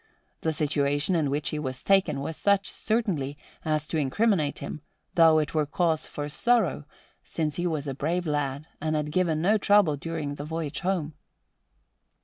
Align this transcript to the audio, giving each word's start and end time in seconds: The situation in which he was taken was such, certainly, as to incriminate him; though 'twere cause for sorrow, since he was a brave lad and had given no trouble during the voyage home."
The 0.41 0.51
situation 0.51 1.15
in 1.15 1.29
which 1.29 1.49
he 1.49 1.59
was 1.59 1.83
taken 1.83 2.21
was 2.21 2.35
such, 2.35 2.71
certainly, 2.71 3.37
as 3.63 3.87
to 3.89 3.99
incriminate 3.99 4.57
him; 4.57 4.81
though 5.13 5.45
'twere 5.45 5.67
cause 5.67 6.07
for 6.07 6.27
sorrow, 6.27 6.85
since 7.23 7.57
he 7.57 7.67
was 7.67 7.85
a 7.85 7.93
brave 7.93 8.25
lad 8.25 8.65
and 8.81 8.95
had 8.95 9.11
given 9.11 9.43
no 9.43 9.59
trouble 9.59 9.97
during 9.97 10.33
the 10.33 10.43
voyage 10.43 10.79
home." 10.79 11.13